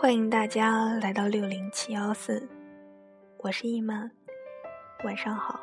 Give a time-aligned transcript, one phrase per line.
[0.00, 2.48] 欢迎大家来到六零七幺四，
[3.36, 4.10] 我是易曼，
[5.04, 5.60] 晚上好。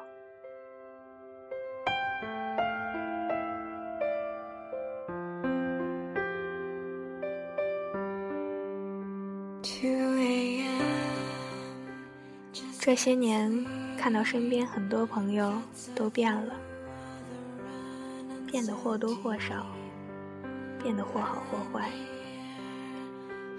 [12.79, 13.65] 这些年，
[13.97, 15.51] 看到身边很多朋友
[15.95, 16.53] 都变了，
[18.45, 19.65] 变得或多或少，
[20.83, 21.89] 变得或好或坏。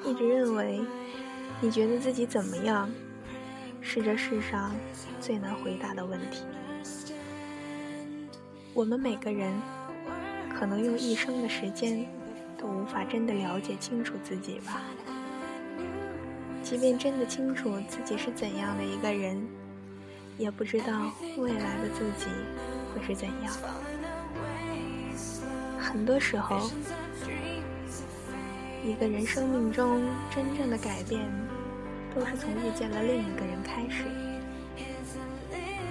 [0.05, 0.81] 一直认为，
[1.61, 2.91] 你觉得自己怎么样，
[3.81, 4.75] 是这世上
[5.21, 6.43] 最难回答的问题。
[8.75, 9.53] 我们每个人，
[10.57, 12.07] 可能用一生的时间，
[12.57, 14.83] 都无法真的了解清楚自己吧。
[16.63, 19.47] 即便真的清楚自己是怎样的一个人，
[20.37, 22.31] 也不知道未来的自己
[22.95, 23.53] 会是怎样。
[25.79, 26.71] 很多时候，
[28.85, 31.21] 一个人生命中真正的改变，
[32.15, 34.05] 都是从遇见了另一个人开始，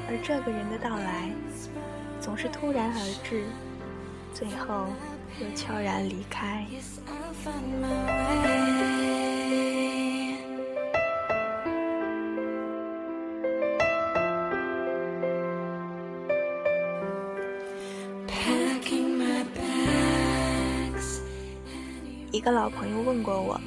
[0.08, 1.32] 而这个人的到来，
[2.20, 3.46] 总是突然而至，
[4.34, 4.88] 最后
[5.40, 6.66] 又悄然离开。
[22.48, 23.60] 个老朋友问过我：“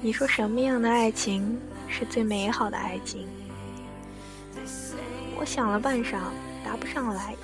[0.00, 3.28] 你说什么样的爱情是最美好的爱情？”
[5.36, 6.16] 我想了半晌，
[6.64, 7.34] 答不上来。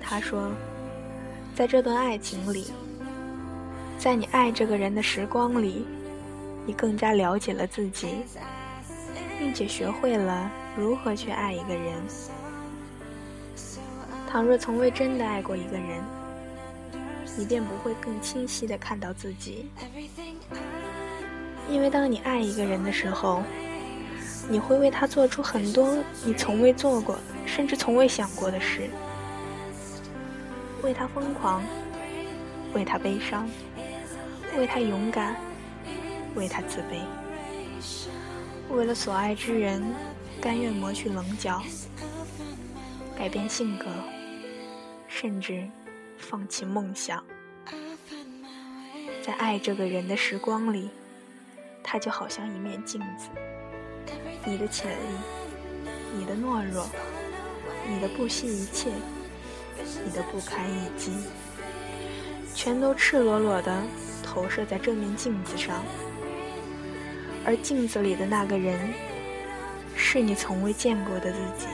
[0.00, 0.50] 他说
[1.54, 2.72] ：“在这段爱情里，
[4.00, 5.86] 在你爱这个人的时光里，
[6.66, 8.08] 你更加了解了自己，
[9.38, 12.02] 并且学会了如何去爱一个人。
[14.28, 16.02] 倘若从未真的爱过一个人。”
[17.36, 19.70] 你便不会更清晰地看到自己，
[21.70, 23.42] 因为当你爱一个人的时候，
[24.48, 28.90] 你会为他做出很多你从未做过，甚至从未想过的事，
[30.82, 31.62] 为他疯狂，
[32.74, 33.48] 为他悲伤，
[34.58, 35.34] 为他勇敢，
[36.34, 37.00] 为他自卑，
[38.74, 39.82] 为了所爱之人，
[40.40, 41.62] 甘愿磨去棱角，
[43.16, 43.86] 改变性格，
[45.08, 45.66] 甚至。
[46.22, 47.22] 放弃梦想，
[49.22, 50.88] 在爱这个人的时光里，
[51.82, 53.28] 他就好像一面镜子。
[54.46, 55.14] 你的潜力，
[56.16, 56.88] 你的懦弱，
[57.88, 58.90] 你的不惜一切，
[60.04, 61.12] 你的不堪一击，
[62.54, 63.82] 全都赤裸裸的
[64.22, 65.84] 投射在这面镜子上。
[67.44, 68.94] 而镜子里的那个人，
[69.96, 71.66] 是你从未见过的自己。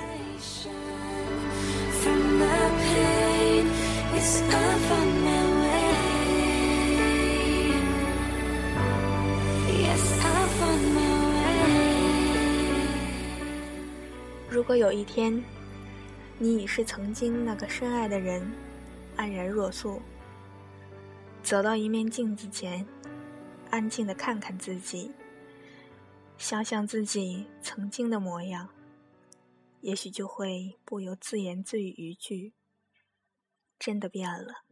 [14.50, 15.42] 如果有一天，
[16.38, 18.50] 你已是曾经那个深爱的人，
[19.16, 20.02] 安然若素，
[21.42, 22.84] 走到一面镜子前，
[23.70, 25.10] 安静的看看自己，
[26.36, 28.68] 想想自己曾经的模样，
[29.80, 32.52] 也许就会不由自言自语一句。
[33.78, 34.64] 真的变了，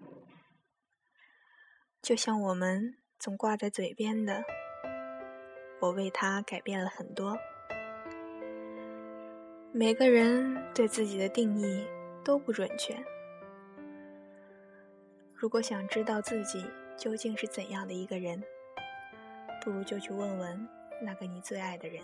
[2.03, 4.43] 就像我们总挂在嘴边的
[5.81, 7.39] “我为他改变了很多”。
[9.73, 11.87] 每个人对自己的定义
[12.25, 12.97] 都不准确。
[15.35, 18.43] 如果想知道自己究竟是怎样的一个人，
[19.63, 20.69] 不如就去问问
[21.01, 22.03] 那个你最爱的人，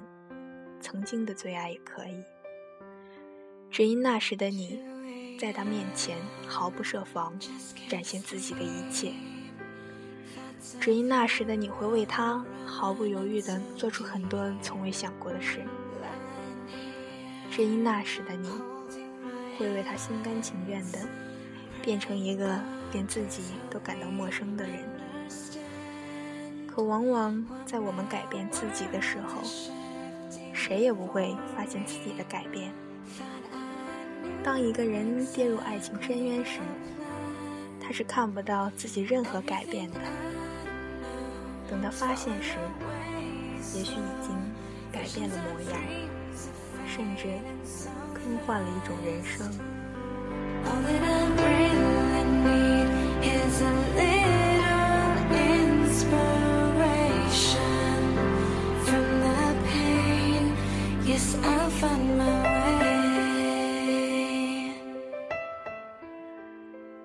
[0.80, 2.22] 曾经的最爱也可以。
[3.70, 4.91] 只因那时的你。
[5.38, 7.38] 在他面前毫不设防，
[7.88, 9.12] 展现自己的一切。
[10.80, 15.62] 只因那时的你会为他毫不犹豫地做出很多从未想过的事。
[17.50, 18.48] 只因那时的你
[19.58, 20.98] 会为他心甘情愿地
[21.82, 22.58] 变成一个
[22.92, 24.78] 连自己都感到陌生的人。
[26.66, 29.42] 可往往在我们改变自己的时候，
[30.54, 32.72] 谁也不会发现自己的改变。
[34.44, 36.58] 当一个人跌入爱情深渊时，
[37.80, 40.00] 他是看不到自己任何改变的。
[41.70, 42.56] 等他发现时，
[43.76, 44.34] 也许已经
[44.90, 45.80] 改变了模样，
[46.86, 47.28] 甚至
[48.12, 49.48] 更换了一种人生。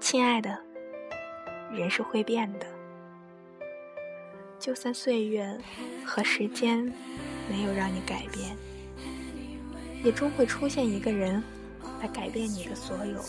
[0.10, 0.58] 亲爱的，
[1.70, 2.66] 人是会变的，
[4.58, 5.60] 就算岁月
[6.06, 6.82] 和时间
[7.50, 8.56] 没有让你改变，
[10.06, 11.44] 也终会出现一个人
[12.00, 13.22] 来改变你的所有。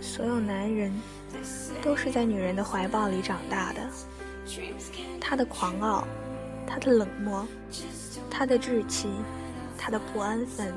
[0.00, 0.92] 所有男人
[1.80, 3.88] 都是在女人的怀抱里长大的，
[5.20, 6.04] 他的狂傲，
[6.66, 7.46] 他的冷漠，
[8.28, 9.08] 他的志气，
[9.78, 10.74] 他的不安分，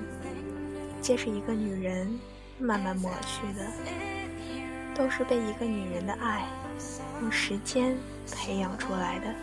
[1.02, 2.20] 皆是一个女人
[2.62, 3.66] 慢慢抹去的，
[4.94, 6.46] 都是被一个女人的爱
[7.22, 7.98] 用时间
[8.32, 9.34] 培养出来的。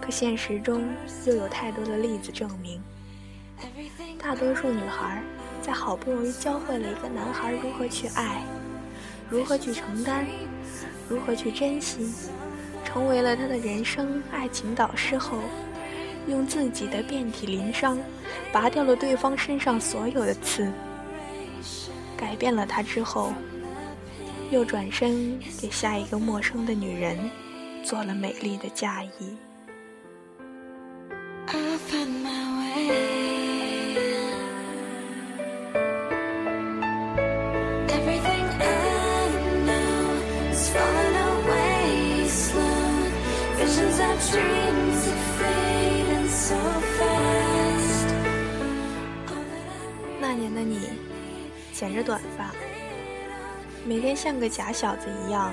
[0.00, 0.84] 可现实中
[1.24, 2.80] 又有太多的例子证明，
[4.22, 5.22] 大多数女孩。
[5.64, 8.42] 在好不容易教会了一个男孩如何去爱，
[9.30, 10.26] 如何去承担，
[11.08, 12.12] 如何去珍惜，
[12.84, 15.38] 成为了他的人生爱情导师后，
[16.26, 17.96] 用自己的遍体鳞伤，
[18.50, 20.68] 拔掉了对方身上所有的刺，
[22.16, 23.32] 改变了他之后，
[24.50, 27.18] 又转身给下一个陌生的女人
[27.84, 29.36] 做了美丽的嫁衣。
[50.20, 50.78] 那年的你，
[51.72, 52.50] 剪着短发，
[53.86, 55.52] 每天像个假小子一样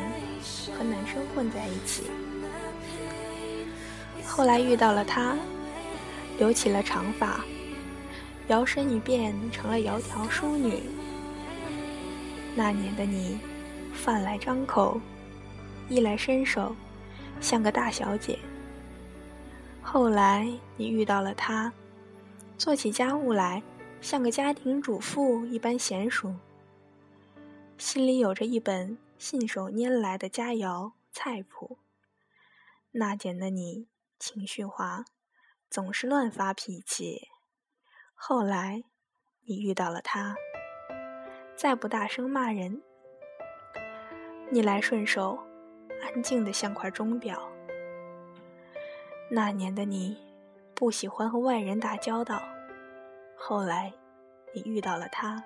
[0.78, 2.04] 和男生混在一起。
[4.26, 5.36] 后来遇到了他，
[6.38, 7.44] 留起了长发，
[8.48, 10.84] 摇身一变成了窈窕淑女。
[12.56, 13.40] 那年的你，
[13.94, 15.00] 饭来张口，
[15.88, 16.76] 衣来伸手，
[17.40, 18.38] 像个大小姐。
[19.82, 21.72] 后来你遇到了他，
[22.58, 23.64] 做起家务来
[24.02, 26.34] 像个家庭主妇一般娴熟，
[27.78, 31.78] 心里有着一本信手拈来的佳肴菜谱。
[32.92, 33.88] 那年的你
[34.18, 35.06] 情绪化，
[35.70, 37.28] 总是乱发脾气。
[38.16, 38.84] 后来
[39.46, 40.36] 你遇到了他，
[41.56, 42.82] 再不大声骂人，
[44.50, 45.38] 逆来顺受，
[46.02, 47.52] 安静的像块钟表。
[49.30, 50.18] 那年的你，
[50.74, 52.42] 不喜欢和外人打交道。
[53.42, 53.92] 后来，
[54.54, 55.42] 你遇到了他，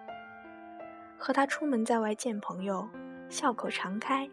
[1.16, 2.90] 和他出门在外见朋友，
[3.30, 4.28] 笑口常开，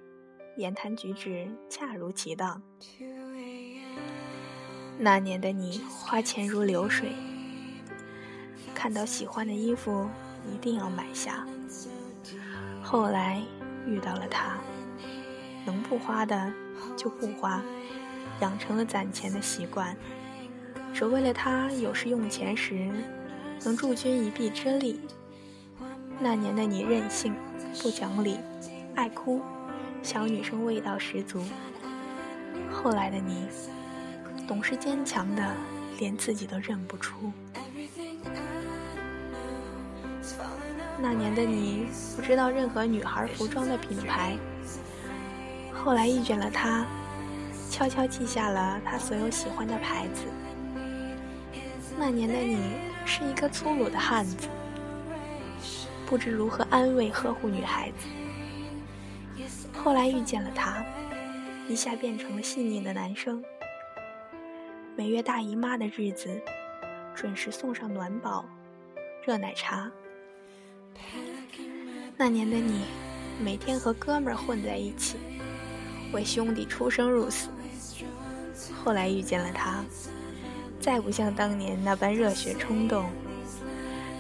[0.57, 2.61] 言谈举止恰如其当。
[4.99, 7.13] 那年的你，花钱如流水，
[8.75, 10.09] 看到喜欢的衣服
[10.51, 11.47] 一定要买下。
[12.83, 13.41] 后来
[13.87, 14.59] 遇到了他，
[15.67, 16.51] 能不花的
[16.97, 17.63] 就不花。
[18.41, 19.95] 养成了攒钱的习惯，
[20.95, 22.91] 只为了他有时用钱时
[23.65, 25.01] 能助君一臂之力。
[26.19, 27.35] 那年的你任性、
[27.83, 28.39] 不讲理、
[28.95, 29.41] 爱哭，
[30.03, 31.43] 小女生味道十足。
[32.71, 33.47] 后来的你
[34.47, 35.55] 懂事坚强的，
[35.99, 37.33] 连自己都认不出。
[41.03, 44.37] 那年的你不知道任何女孩服装的品牌，
[45.73, 46.87] 后来遇见了他。
[47.71, 50.25] 悄悄记下了他所有喜欢的牌子。
[51.97, 52.59] 那年的你
[53.11, 54.47] 是一个粗鲁的汉子，
[56.07, 58.07] 不知如何安慰呵护女孩子。
[59.77, 60.85] 后来遇见了他，
[61.69, 63.43] 一下变成了细腻的男生。
[64.95, 66.41] 每月大姨妈的日子，
[67.13, 68.45] 准时送上暖宝、
[69.27, 69.91] 热奶茶。
[72.17, 72.85] 那年的你，
[73.43, 75.17] 每天和哥们混在一起，
[76.13, 77.49] 为兄弟出生入死。
[78.85, 79.85] 后来遇见了他，
[80.81, 83.05] 再不像当年那般热血冲动，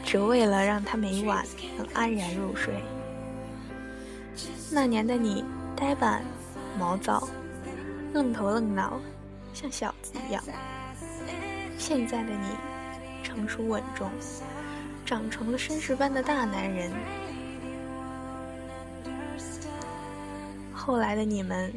[0.04, 1.44] 只为了让他每晚
[1.78, 2.74] 能安然入睡。
[4.70, 5.42] 那年的你
[5.74, 6.22] 呆板、
[6.78, 7.26] 毛躁、
[8.12, 9.00] 愣头愣脑，
[9.54, 10.42] 像小子一样；
[11.78, 12.48] 现在的你
[13.22, 14.10] 成熟稳重，
[15.06, 16.92] 长成了绅士般的大男人。
[20.74, 21.72] 后来的你们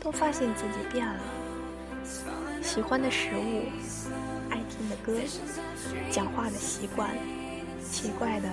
[0.00, 1.20] 都发现自己变了。
[2.72, 3.64] 喜欢的食物，
[4.48, 5.18] 爱听的歌，
[6.08, 7.10] 讲话的习惯，
[7.82, 8.48] 奇怪的，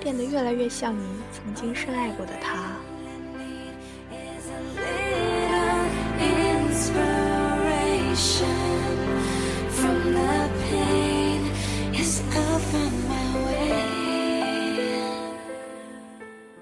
[0.00, 2.76] 变得越来越像你曾经深爱过的他。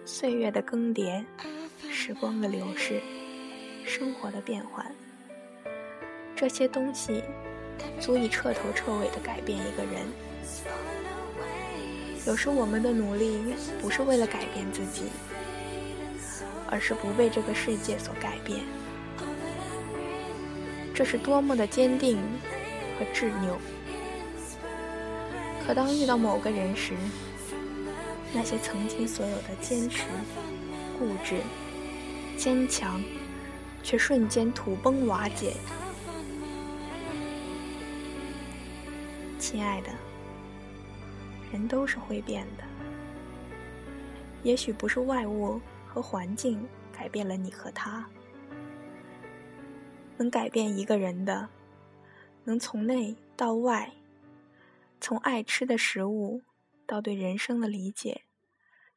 [0.06, 1.22] 岁月的更迭，
[1.90, 3.02] 时光的流逝，
[3.84, 4.90] 生活的变换。
[6.40, 7.22] 这些东西
[8.00, 10.06] 足以彻头彻尾地改变一个人。
[12.26, 15.02] 有时我们的努力不是为了改变自己，
[16.70, 18.60] 而是不被这个世界所改变。
[20.94, 22.16] 这是多么的坚定
[22.98, 23.58] 和执拗。
[25.66, 26.94] 可当遇到某个人时，
[28.32, 30.04] 那些曾经所有的坚持、
[30.98, 31.36] 固执、
[32.38, 32.98] 坚强，
[33.82, 35.52] 却瞬间土崩瓦解。
[39.50, 39.90] 亲爱的，
[41.50, 42.62] 人都是会变的。
[44.44, 48.08] 也许不是外物和环境改变了你和他，
[50.16, 51.48] 能改变一个人的，
[52.44, 53.92] 能从内到外，
[55.00, 56.42] 从爱吃的食物
[56.86, 58.22] 到对人生的理解，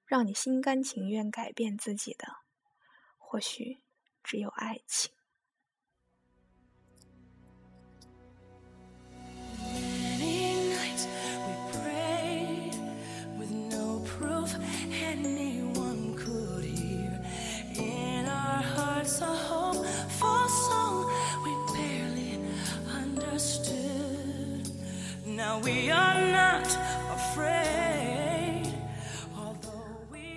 [0.06, 2.28] 让你心甘情愿改变自己的，
[3.18, 3.80] 或许
[4.24, 5.12] 只有爱情。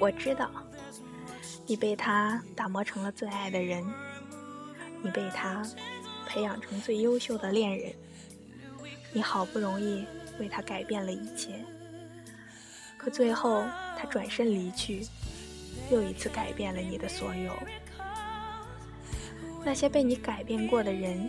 [0.07, 0.49] 我知道，
[1.67, 3.85] 你被他打磨成了最爱的人，
[5.03, 5.67] 你被他
[6.29, 7.93] 培养成最优秀的恋人，
[9.13, 10.07] 你好不容易
[10.39, 11.59] 为他改变了一切，
[12.97, 13.65] 可最后
[13.99, 15.05] 他转身离去，
[15.91, 17.53] 又一次改变了你的所有。
[19.65, 21.29] 那些被你改变过的人，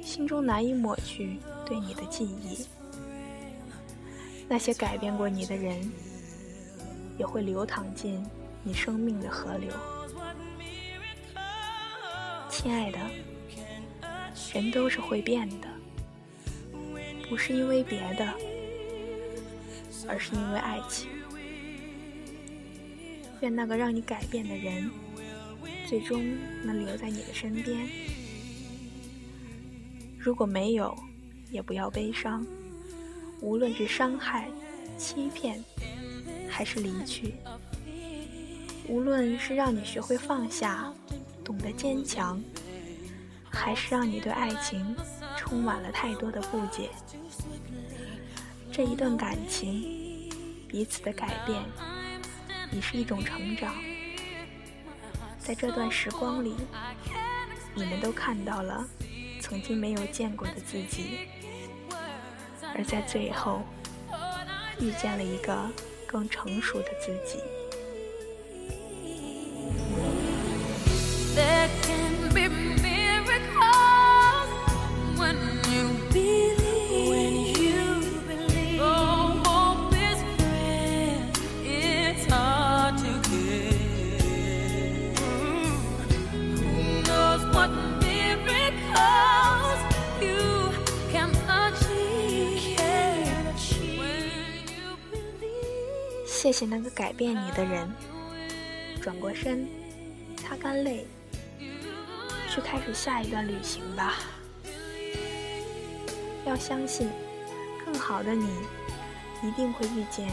[0.00, 2.64] 心中难以抹去对你的记忆。
[4.48, 5.90] 那些改变过你的人，
[7.18, 8.24] 也会流淌进
[8.62, 9.70] 你生命的河流。
[12.50, 12.98] 亲爱的，
[14.52, 15.68] 人都是会变的，
[17.28, 18.32] 不是因为别的，
[20.08, 21.08] 而是因为爱情。
[23.40, 24.90] 愿那个让你改变的人，
[25.86, 26.24] 最终
[26.64, 27.88] 能留在你的身边。
[30.18, 30.96] 如果没有，
[31.50, 32.44] 也不要悲伤。
[33.40, 34.48] 无论是伤害、
[34.96, 35.62] 欺骗，
[36.56, 37.34] 还是离去；
[38.88, 40.90] 无论是让你学会放下、
[41.44, 42.42] 懂得坚强，
[43.50, 44.96] 还是让你对爱情
[45.36, 46.88] 充满了太多的不解，
[48.72, 50.30] 这一段感情，
[50.66, 51.62] 彼此的改变，
[52.72, 53.74] 已是一种成长。
[55.38, 56.54] 在这段时光里，
[57.74, 58.82] 你们都看到了
[59.42, 61.28] 曾经没有见过的自己。
[62.74, 63.60] 而在最后，
[64.80, 65.70] 遇见了一个
[66.06, 67.42] 更成熟的自己。
[96.56, 97.86] 谢谢那个改变你的人。
[99.02, 99.68] 转过身，
[100.38, 101.04] 擦干泪，
[102.48, 104.14] 去开始下一段旅行吧。
[106.46, 107.10] 要相信，
[107.84, 108.48] 更好的你
[109.42, 110.30] 一定会遇见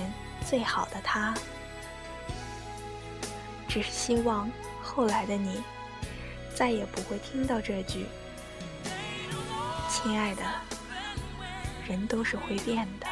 [0.48, 1.34] 最好的他。
[3.68, 4.50] 只是希望
[4.82, 5.62] 后来的你
[6.56, 8.06] 再也不会听到这句
[9.92, 10.44] ：“亲爱的，
[11.86, 13.08] 人都是会变的”.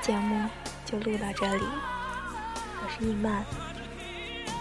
[0.00, 0.48] 节目
[0.86, 3.44] 就录到这里，我是易曼，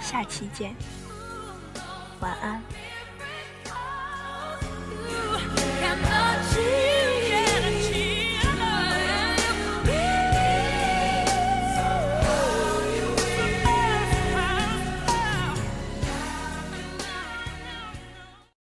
[0.01, 0.75] 下期见，
[2.19, 2.61] 晚安。